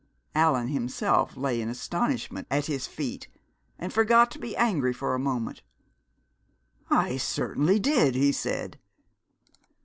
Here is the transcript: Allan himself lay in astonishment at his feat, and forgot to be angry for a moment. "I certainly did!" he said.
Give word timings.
Allan 0.33 0.69
himself 0.69 1.37
lay 1.37 1.61
in 1.61 1.69
astonishment 1.69 2.47
at 2.49 2.65
his 2.65 2.87
feat, 2.87 3.27
and 3.77 3.93
forgot 3.93 4.31
to 4.31 4.39
be 4.39 4.57
angry 4.57 4.93
for 4.93 5.13
a 5.13 5.19
moment. 5.19 5.61
"I 6.89 7.17
certainly 7.17 7.77
did!" 7.77 8.15
he 8.15 8.31
said. 8.31 8.79